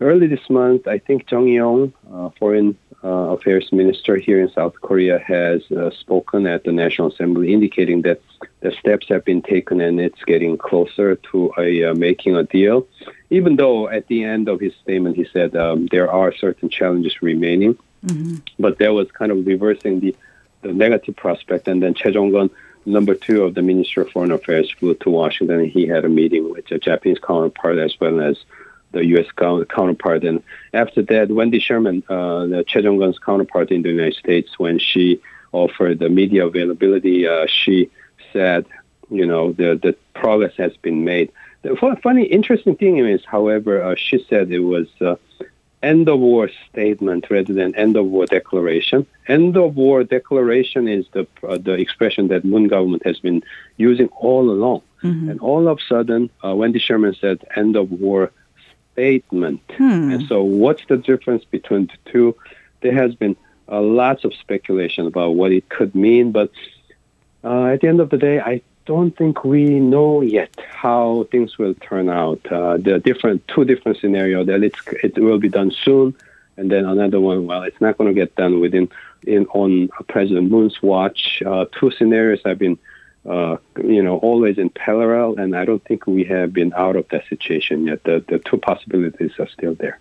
early 0.00 0.26
this 0.26 0.48
month, 0.50 0.86
I 0.86 0.98
think 0.98 1.30
Jung 1.30 1.48
Yong, 1.48 1.92
foreign 2.38 2.76
affairs 3.02 3.72
minister 3.72 4.16
here 4.16 4.40
in 4.40 4.50
South 4.50 4.74
Korea, 4.80 5.18
has 5.18 5.62
spoken 5.94 6.46
at 6.46 6.64
the 6.64 6.72
National 6.72 7.08
Assembly, 7.08 7.52
indicating 7.52 8.02
that 8.02 8.20
the 8.60 8.72
steps 8.72 9.06
have 9.08 9.24
been 9.24 9.42
taken 9.42 9.80
and 9.80 10.00
it's 10.00 10.22
getting 10.24 10.58
closer 10.58 11.16
to 11.16 11.52
a 11.58 11.94
making 11.94 12.36
a 12.36 12.42
deal 12.42 12.86
even 13.30 13.56
though 13.56 13.88
at 13.88 14.06
the 14.06 14.24
end 14.24 14.48
of 14.48 14.60
his 14.60 14.74
statement 14.82 15.16
he 15.16 15.26
said 15.32 15.56
um, 15.56 15.86
there 15.90 16.10
are 16.10 16.34
certain 16.34 16.68
challenges 16.68 17.22
remaining, 17.22 17.74
mm-hmm. 18.04 18.36
but 18.58 18.78
that 18.78 18.92
was 18.92 19.10
kind 19.10 19.32
of 19.32 19.46
reversing 19.46 20.00
the, 20.00 20.14
the 20.62 20.72
negative 20.72 21.16
prospect. 21.16 21.66
And 21.68 21.82
then 21.82 21.94
Choi 21.94 22.12
Jong-kun, 22.12 22.50
number 22.84 23.14
two 23.14 23.42
of 23.42 23.54
the 23.54 23.62
Minister 23.62 24.02
of 24.02 24.10
Foreign 24.10 24.30
Affairs, 24.30 24.70
flew 24.70 24.94
to 24.94 25.10
Washington 25.10 25.60
and 25.60 25.70
he 25.70 25.86
had 25.86 26.04
a 26.04 26.08
meeting 26.08 26.50
with 26.50 26.70
a 26.70 26.78
Japanese 26.78 27.18
counterpart 27.18 27.78
as 27.78 27.98
well 28.00 28.20
as 28.20 28.36
the 28.96 29.04
U.S. 29.14 29.26
counterpart. 29.36 30.24
And 30.24 30.42
after 30.72 31.02
that, 31.02 31.28
Wendy 31.30 31.60
Sherman, 31.60 32.02
uh, 32.08 32.46
the 32.46 32.64
Choi 32.66 32.82
Jong-kun's 32.82 33.18
counterpart 33.18 33.70
in 33.70 33.82
the 33.82 33.90
United 33.90 34.16
States, 34.16 34.58
when 34.58 34.78
she 34.78 35.20
offered 35.52 35.98
the 35.98 36.08
media 36.08 36.46
availability, 36.46 37.26
uh, 37.26 37.46
she 37.46 37.90
said, 38.32 38.66
you 39.10 39.26
know, 39.26 39.52
the, 39.52 39.78
the 39.82 39.92
progress 40.14 40.54
has 40.56 40.76
been 40.78 41.04
made. 41.04 41.30
The 41.62 41.76
funny, 42.02 42.24
interesting 42.24 42.76
thing 42.76 42.98
is, 42.98 43.22
however, 43.24 43.82
uh, 43.82 43.94
she 43.96 44.24
said 44.28 44.50
it 44.50 44.60
was 44.60 44.88
uh, 45.00 45.16
end 45.82 46.08
of 46.08 46.18
war 46.18 46.48
statement 46.70 47.26
rather 47.30 47.52
than 47.52 47.74
end 47.74 47.96
of 47.96 48.06
war 48.06 48.26
declaration. 48.26 49.06
End 49.28 49.56
of 49.56 49.76
war 49.76 50.04
declaration 50.04 50.88
is 50.88 51.06
the 51.12 51.26
uh, 51.48 51.58
the 51.58 51.72
expression 51.72 52.28
that 52.28 52.44
Moon 52.44 52.68
government 52.68 53.02
has 53.04 53.18
been 53.18 53.42
using 53.76 54.08
all 54.26 54.50
along. 54.50 54.82
Mm-hmm. 55.02 55.30
And 55.30 55.40
all 55.40 55.68
of 55.68 55.78
a 55.78 55.86
sudden, 55.92 56.30
uh, 56.44 56.54
Wendy 56.54 56.78
Sherman 56.78 57.14
said 57.20 57.44
end 57.54 57.76
of 57.76 57.90
war 57.90 58.30
statement. 58.96 59.60
Hmm. 59.76 60.10
And 60.10 60.26
so, 60.26 60.42
what's 60.42 60.84
the 60.86 60.96
difference 60.96 61.44
between 61.44 61.86
the 61.86 62.10
two? 62.10 62.34
There 62.80 62.94
has 62.94 63.14
been 63.14 63.36
uh, 63.70 63.82
lots 63.82 64.24
of 64.24 64.32
speculation 64.34 65.06
about 65.06 65.30
what 65.34 65.52
it 65.52 65.68
could 65.68 65.94
mean, 65.94 66.32
but 66.32 66.50
uh, 67.44 67.66
at 67.66 67.82
the 67.82 67.88
end 67.88 68.00
of 68.00 68.08
the 68.10 68.16
day, 68.16 68.40
I 68.40 68.62
don't 68.86 69.14
think 69.16 69.44
we 69.44 69.64
know 69.80 70.22
yet 70.22 70.54
how 70.68 71.28
things 71.30 71.58
will 71.58 71.74
turn 71.74 72.08
out. 72.08 72.40
Uh, 72.50 72.78
there 72.78 72.94
are 72.94 72.98
different 72.98 73.46
two 73.48 73.64
different 73.64 73.98
scenarios 73.98 74.46
that 74.46 74.62
it's 74.62 74.80
it 75.02 75.18
will 75.18 75.38
be 75.38 75.48
done 75.48 75.72
soon, 75.84 76.14
and 76.56 76.70
then 76.70 76.86
another 76.86 77.20
one. 77.20 77.46
Well, 77.46 77.62
it's 77.64 77.80
not 77.80 77.98
going 77.98 78.08
to 78.08 78.14
get 78.14 78.34
done 78.36 78.60
within 78.60 78.88
in 79.26 79.44
on 79.46 79.88
President 80.08 80.50
Moon's 80.50 80.80
watch. 80.82 81.42
Uh, 81.44 81.66
two 81.78 81.90
scenarios 81.90 82.40
have 82.46 82.58
been. 82.58 82.78
Uh, 83.28 83.56
you 83.82 84.02
know, 84.02 84.18
always 84.18 84.56
in 84.56 84.70
parallel, 84.70 85.34
and 85.36 85.56
I 85.56 85.64
don't 85.64 85.84
think 85.84 86.06
we 86.06 86.22
have 86.24 86.52
been 86.52 86.72
out 86.76 86.94
of 86.94 87.08
that 87.08 87.24
situation 87.28 87.86
yet. 87.86 88.04
The, 88.04 88.24
the 88.28 88.38
two 88.38 88.56
possibilities 88.58 89.32
are 89.38 89.48
still 89.48 89.74
there. 89.74 89.98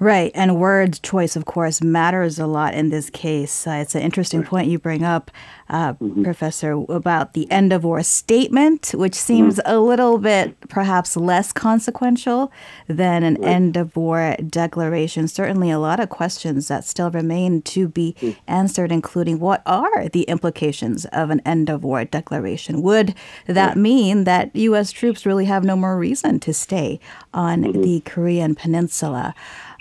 Right. 0.00 0.30
And 0.34 0.60
word 0.60 1.00
choice, 1.02 1.34
of 1.34 1.44
course, 1.44 1.82
matters 1.82 2.38
a 2.38 2.46
lot 2.46 2.74
in 2.74 2.90
this 2.90 3.10
case. 3.10 3.66
Uh, 3.66 3.82
it's 3.82 3.94
an 3.94 4.02
interesting 4.02 4.44
point 4.44 4.68
you 4.68 4.78
bring 4.78 5.02
up, 5.02 5.30
uh, 5.68 5.94
mm-hmm. 5.94 6.22
Professor, 6.22 6.72
about 6.88 7.32
the 7.32 7.50
end 7.50 7.72
of 7.72 7.82
war 7.82 8.02
statement, 8.04 8.92
which 8.94 9.14
seems 9.14 9.56
mm-hmm. 9.56 9.74
a 9.74 9.80
little 9.80 10.18
bit 10.18 10.60
perhaps 10.68 11.16
less 11.16 11.52
consequential 11.52 12.52
than 12.86 13.24
an 13.24 13.34
right. 13.36 13.48
end 13.48 13.76
of 13.76 13.96
war 13.96 14.36
declaration. 14.46 15.26
Certainly, 15.26 15.70
a 15.70 15.80
lot 15.80 15.98
of 15.98 16.10
questions 16.10 16.68
that 16.68 16.84
still 16.84 17.10
remain 17.10 17.62
to 17.62 17.88
be 17.88 18.14
mm-hmm. 18.20 18.38
answered, 18.46 18.92
including 18.92 19.40
what 19.40 19.62
are 19.66 20.08
the 20.08 20.22
implications 20.22 21.06
of 21.06 21.30
an 21.30 21.40
end 21.44 21.68
of 21.68 21.82
war 21.82 22.04
declaration? 22.04 22.57
Would 22.66 23.14
that 23.46 23.76
mean 23.76 24.24
that 24.24 24.54
U.S. 24.54 24.92
troops 24.92 25.24
really 25.24 25.44
have 25.46 25.64
no 25.64 25.76
more 25.76 25.98
reason 25.98 26.40
to 26.40 26.52
stay 26.52 27.00
on 27.32 27.62
mm-hmm. 27.62 27.82
the 27.82 28.00
Korean 28.00 28.54
Peninsula? 28.54 29.34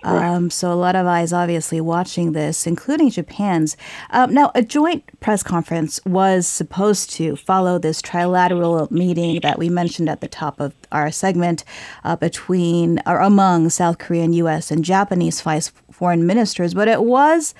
Um, 0.03 0.50
so 0.50 0.72
a 0.72 0.75
lot 0.75 0.96
of 0.96 1.07
eyes 1.07 1.34
obviously 1.34 1.81
watching 1.81 2.31
this, 2.31 2.67
including 2.67 3.10
Japan's. 3.10 3.75
Um, 4.12 4.34
now, 4.34 4.51
a 4.53 4.62
joint 4.62 5.03
press 5.19 5.43
conference 5.43 6.00
was 6.05 6.48
supposed 6.48 7.10
to 7.12 7.36
follow 7.36 7.79
this 7.79 8.01
trilateral 8.01 8.89
meeting 8.91 9.39
that 9.41 9.57
we 9.60 9.69
mentioned 9.69 10.10
at 10.10 10.22
the 10.22 10.27
top 10.27 10.60
of 10.60 10.74
our 10.91 11.12
segment 11.12 11.63
uh, 12.03 12.15
between 12.15 13.01
or 13.05 13.19
among 13.19 13.69
South 13.69 13.98
Korean, 13.98 14.34
U.S., 14.34 14.72
and 14.72 14.86
Japanese 14.86 15.41
vice 15.41 15.72
foreign 15.91 16.25
ministers, 16.25 16.74
but 16.74 16.88
it 16.88 17.03
was 17.03 17.55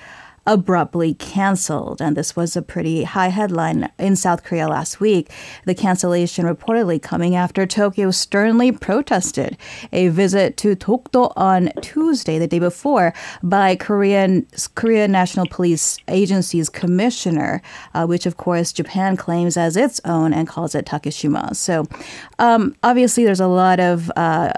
abruptly 0.48 1.12
canceled. 1.14 2.00
And 2.00 2.16
this 2.16 2.34
was 2.34 2.56
a 2.56 2.62
pretty 2.62 3.04
high 3.04 3.28
headline 3.28 3.90
in 3.98 4.16
South 4.16 4.42
Korea 4.42 4.66
last 4.66 4.98
week. 4.98 5.30
The 5.66 5.74
cancellation 5.74 6.46
reportedly 6.46 7.00
coming 7.00 7.36
after 7.36 7.66
Tokyo 7.66 8.10
sternly 8.10 8.72
protested 8.72 9.58
a 9.92 10.08
visit 10.08 10.56
to 10.56 10.74
Dokdo 10.74 11.34
on 11.36 11.70
Tuesday, 11.82 12.38
the 12.38 12.46
day 12.46 12.58
before, 12.58 13.12
by 13.42 13.76
Korean 13.76 14.46
Korean 14.74 15.12
National 15.12 15.46
Police 15.46 15.98
Agency's 16.08 16.70
commissioner, 16.70 17.60
uh, 17.92 18.06
which 18.06 18.24
of 18.24 18.38
course 18.38 18.72
Japan 18.72 19.16
claims 19.16 19.58
as 19.58 19.76
its 19.76 20.00
own 20.06 20.32
and 20.32 20.48
calls 20.48 20.74
it 20.74 20.86
Takeshima. 20.86 21.54
So 21.54 21.86
um, 22.38 22.74
obviously, 22.82 23.26
there's 23.26 23.38
a 23.38 23.46
lot 23.46 23.80
of 23.80 24.10
uh, 24.16 24.52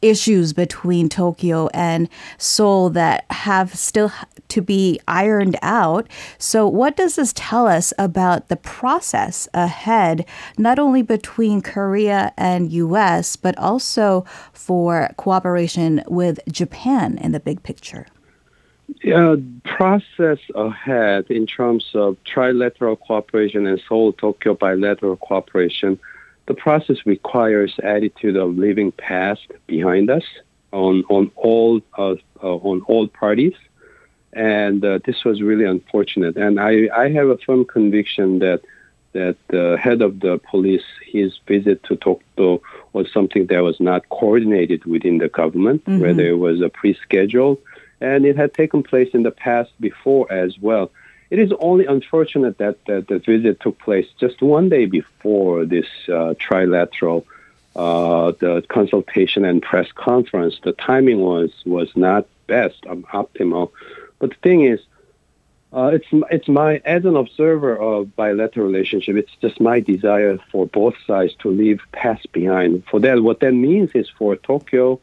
issues 0.00 0.54
between 0.54 1.10
Tokyo 1.10 1.68
and 1.74 2.08
Seoul 2.38 2.88
that 2.90 3.26
have 3.30 3.74
still 3.74 4.10
to 4.48 4.62
be 4.62 4.98
ironed 5.06 5.33
out. 5.62 6.08
So, 6.38 6.66
what 6.66 6.96
does 6.96 7.16
this 7.16 7.32
tell 7.34 7.66
us 7.66 7.92
about 7.98 8.48
the 8.48 8.56
process 8.56 9.48
ahead, 9.54 10.26
not 10.58 10.78
only 10.78 11.02
between 11.02 11.60
Korea 11.60 12.32
and 12.36 12.72
US, 12.72 13.36
but 13.36 13.56
also 13.58 14.24
for 14.52 15.10
cooperation 15.16 16.02
with 16.08 16.40
Japan 16.50 17.18
in 17.18 17.32
the 17.32 17.40
big 17.40 17.62
picture? 17.62 18.06
Yeah, 19.02 19.36
process 19.64 20.38
ahead 20.54 21.26
in 21.30 21.46
terms 21.46 21.84
of 21.94 22.16
trilateral 22.24 22.98
cooperation 23.00 23.66
and 23.66 23.80
Seoul 23.88 24.12
Tokyo 24.12 24.54
bilateral 24.54 25.16
cooperation. 25.16 25.98
The 26.46 26.54
process 26.54 26.98
requires 27.06 27.74
attitude 27.82 28.36
of 28.36 28.58
leaving 28.58 28.92
past 28.92 29.46
behind 29.66 30.10
us 30.10 30.24
on 30.72 31.04
on 31.08 31.30
all 31.36 31.80
uh, 31.96 32.16
uh, 32.42 32.56
on 32.56 32.82
all 32.82 33.08
parties 33.08 33.54
and 34.34 34.84
uh, 34.84 34.98
this 35.04 35.24
was 35.24 35.40
really 35.42 35.64
unfortunate. 35.64 36.36
And 36.36 36.60
I, 36.60 36.88
I 36.94 37.08
have 37.10 37.28
a 37.28 37.38
firm 37.38 37.64
conviction 37.64 38.40
that 38.40 38.62
that 39.12 39.36
the 39.46 39.78
head 39.80 40.02
of 40.02 40.18
the 40.18 40.40
police, 40.50 40.82
his 41.06 41.38
visit 41.46 41.84
to 41.84 41.94
Dokdo 41.94 42.60
was 42.92 43.12
something 43.12 43.46
that 43.46 43.60
was 43.62 43.78
not 43.78 44.08
coordinated 44.08 44.84
within 44.86 45.18
the 45.18 45.28
government, 45.28 45.84
mm-hmm. 45.84 46.00
whether 46.00 46.26
it 46.26 46.38
was 46.38 46.60
a 46.60 46.68
pre-scheduled, 46.68 47.58
and 48.00 48.26
it 48.26 48.36
had 48.36 48.54
taken 48.54 48.82
place 48.82 49.10
in 49.14 49.22
the 49.22 49.30
past 49.30 49.70
before 49.78 50.30
as 50.32 50.58
well. 50.58 50.90
It 51.30 51.38
is 51.38 51.52
only 51.60 51.86
unfortunate 51.86 52.58
that, 52.58 52.84
that 52.86 53.06
the 53.06 53.20
visit 53.20 53.60
took 53.60 53.78
place 53.78 54.08
just 54.18 54.42
one 54.42 54.68
day 54.68 54.86
before 54.86 55.64
this 55.64 55.86
uh, 56.08 56.34
trilateral 56.34 57.24
uh, 57.76 58.32
the 58.38 58.64
consultation 58.68 59.44
and 59.44 59.62
press 59.62 59.90
conference. 59.92 60.58
The 60.62 60.72
timing 60.72 61.20
was 61.20 61.50
was 61.66 61.88
not 61.96 62.26
best, 62.46 62.86
um, 62.86 63.04
optimal. 63.12 63.70
But 64.24 64.30
the 64.30 64.48
thing 64.48 64.62
is, 64.64 64.80
uh, 65.70 65.90
it's 65.92 66.06
it's 66.30 66.48
my 66.48 66.80
as 66.86 67.04
an 67.04 67.14
observer 67.14 67.76
of 67.76 68.16
bilateral 68.16 68.64
relationship. 68.64 69.16
It's 69.16 69.36
just 69.42 69.60
my 69.60 69.80
desire 69.80 70.38
for 70.50 70.66
both 70.66 70.94
sides 71.06 71.34
to 71.40 71.50
leave 71.50 71.82
past 71.92 72.32
behind. 72.32 72.84
For 72.90 72.98
that, 73.00 73.22
what 73.22 73.40
that 73.40 73.52
means 73.52 73.90
is 73.92 74.08
for 74.08 74.34
Tokyo, 74.36 74.98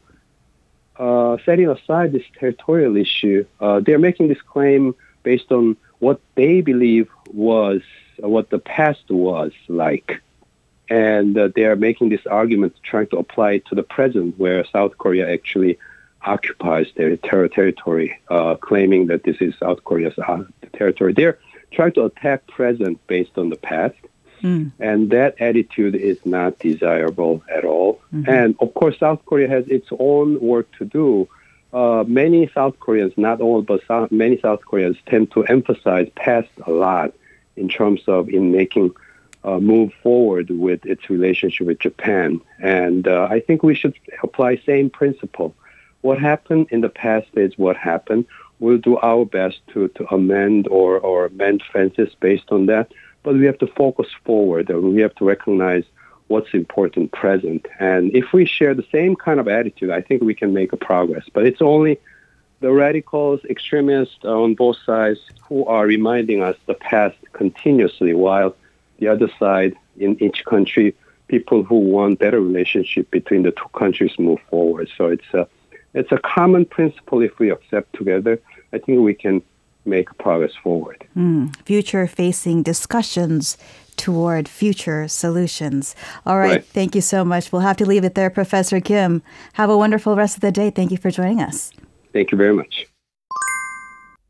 uh, 0.96 1.36
setting 1.44 1.68
aside 1.68 2.10
this 2.10 2.24
territorial 2.36 2.96
issue, 2.96 3.46
uh, 3.60 3.78
they're 3.78 4.00
making 4.00 4.26
this 4.26 4.42
claim 4.42 4.96
based 5.22 5.52
on 5.52 5.76
what 6.00 6.20
they 6.34 6.62
believe 6.62 7.08
was 7.32 7.82
uh, 8.20 8.28
what 8.28 8.50
the 8.50 8.58
past 8.58 9.08
was 9.08 9.52
like, 9.68 10.20
and 10.88 11.38
uh, 11.38 11.48
they 11.54 11.64
are 11.66 11.76
making 11.76 12.08
this 12.08 12.26
argument 12.26 12.74
trying 12.82 13.06
to 13.06 13.18
apply 13.18 13.52
it 13.52 13.66
to 13.66 13.76
the 13.76 13.84
present, 13.84 14.36
where 14.36 14.64
South 14.64 14.98
Korea 14.98 15.32
actually 15.32 15.78
occupies 16.24 16.86
their 16.96 17.16
ter- 17.16 17.48
territory, 17.48 18.18
uh, 18.30 18.54
claiming 18.56 19.06
that 19.06 19.24
this 19.24 19.36
is 19.40 19.54
South 19.58 19.84
Korea's 19.84 20.18
uh, 20.18 20.44
territory. 20.72 21.12
They're 21.12 21.38
trying 21.70 21.92
to 21.92 22.04
attack 22.04 22.46
present 22.46 23.04
based 23.06 23.36
on 23.36 23.48
the 23.48 23.56
past. 23.56 23.96
Mm. 24.42 24.72
And 24.80 25.10
that 25.10 25.40
attitude 25.40 25.94
is 25.94 26.18
not 26.26 26.58
desirable 26.58 27.42
at 27.54 27.64
all. 27.64 28.00
Mm-hmm. 28.12 28.28
And 28.28 28.56
of 28.60 28.74
course, 28.74 28.98
South 28.98 29.24
Korea 29.24 29.48
has 29.48 29.66
its 29.68 29.88
own 29.98 30.40
work 30.40 30.68
to 30.78 30.84
do. 30.84 31.28
Uh, 31.72 32.04
many 32.06 32.50
South 32.52 32.78
Koreans, 32.80 33.14
not 33.16 33.40
all, 33.40 33.62
but 33.62 33.82
some, 33.86 34.08
many 34.10 34.38
South 34.40 34.60
Koreans 34.64 34.96
tend 35.06 35.30
to 35.32 35.44
emphasize 35.44 36.10
past 36.16 36.50
a 36.66 36.72
lot 36.72 37.14
in 37.56 37.68
terms 37.68 38.02
of 38.08 38.28
in 38.28 38.52
making 38.52 38.94
uh, 39.44 39.58
move 39.58 39.92
forward 40.02 40.50
with 40.50 40.84
its 40.86 41.08
relationship 41.08 41.66
with 41.66 41.78
Japan. 41.78 42.40
And 42.60 43.08
uh, 43.08 43.28
I 43.30 43.40
think 43.40 43.62
we 43.62 43.74
should 43.74 43.94
apply 44.22 44.56
same 44.66 44.90
principle 44.90 45.54
what 46.02 46.18
happened 46.18 46.66
in 46.70 46.82
the 46.82 46.88
past 46.88 47.28
is 47.34 47.56
what 47.56 47.76
happened. 47.76 48.26
We'll 48.58 48.78
do 48.78 48.98
our 48.98 49.24
best 49.24 49.60
to, 49.72 49.88
to 49.88 50.14
amend 50.14 50.68
or, 50.68 50.98
or 50.98 51.28
mend 51.30 51.62
fences 51.72 52.14
based 52.20 52.50
on 52.50 52.66
that. 52.66 52.92
But 53.22 53.34
we 53.34 53.46
have 53.46 53.58
to 53.58 53.66
focus 53.68 54.08
forward 54.24 54.68
and 54.68 54.94
we 54.94 55.00
have 55.00 55.14
to 55.16 55.24
recognize 55.24 55.84
what's 56.26 56.54
important 56.54 57.12
present. 57.12 57.66
And 57.78 58.14
if 58.16 58.32
we 58.32 58.44
share 58.44 58.74
the 58.74 58.86
same 58.90 59.16
kind 59.16 59.38
of 59.38 59.48
attitude, 59.48 59.90
I 59.90 60.00
think 60.00 60.22
we 60.22 60.34
can 60.34 60.52
make 60.52 60.72
a 60.72 60.76
progress. 60.76 61.24
But 61.32 61.46
it's 61.46 61.62
only 61.62 62.00
the 62.60 62.72
radicals, 62.72 63.40
extremists 63.44 64.24
on 64.24 64.54
both 64.54 64.76
sides 64.84 65.20
who 65.42 65.64
are 65.66 65.84
reminding 65.84 66.42
us 66.42 66.56
the 66.66 66.74
past 66.74 67.16
continuously, 67.32 68.14
while 68.14 68.56
the 68.98 69.08
other 69.08 69.28
side 69.38 69.76
in 69.98 70.20
each 70.22 70.44
country, 70.44 70.94
people 71.28 71.62
who 71.64 71.76
want 71.76 72.18
better 72.18 72.40
relationship 72.40 73.10
between 73.10 73.42
the 73.42 73.50
two 73.50 73.68
countries 73.74 74.12
move 74.18 74.40
forward. 74.48 74.88
So 74.96 75.08
it's 75.08 75.34
a 75.34 75.46
it's 75.94 76.12
a 76.12 76.18
common 76.18 76.64
principle 76.64 77.20
if 77.22 77.38
we 77.38 77.50
accept 77.50 77.94
together. 77.94 78.40
I 78.72 78.78
think 78.78 79.00
we 79.00 79.14
can 79.14 79.42
make 79.84 80.16
progress 80.18 80.52
forward. 80.62 81.04
Mm, 81.16 81.54
future 81.64 82.06
facing 82.06 82.62
discussions 82.62 83.58
toward 83.96 84.48
future 84.48 85.08
solutions. 85.08 85.94
All 86.24 86.38
right, 86.38 86.50
right. 86.50 86.64
Thank 86.64 86.94
you 86.94 87.00
so 87.00 87.24
much. 87.24 87.52
We'll 87.52 87.62
have 87.62 87.76
to 87.78 87.86
leave 87.86 88.04
it 88.04 88.14
there, 88.14 88.30
Professor 88.30 88.80
Kim. 88.80 89.22
Have 89.54 89.70
a 89.70 89.76
wonderful 89.76 90.16
rest 90.16 90.36
of 90.36 90.40
the 90.40 90.52
day. 90.52 90.70
Thank 90.70 90.90
you 90.90 90.96
for 90.96 91.10
joining 91.10 91.40
us. 91.40 91.72
Thank 92.12 92.32
you 92.32 92.38
very 92.38 92.54
much. 92.54 92.86